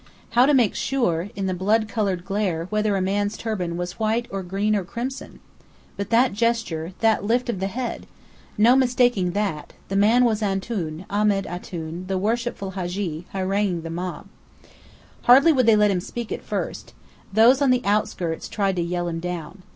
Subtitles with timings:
[0.31, 4.27] How to make sure, in the blood coloured glare, whether a man's turban was white
[4.31, 5.39] or green or crimson?
[5.95, 8.07] But that gesture that lift of the head!
[8.57, 9.73] No mistaking that.
[9.89, 14.25] The man was Antoun Ahmed Antoun, the worshipful Hadji, haranguing the mob.
[15.25, 16.95] Hardly would they let him speak at first.
[17.31, 19.61] Those on the outskirts tried to yell him down.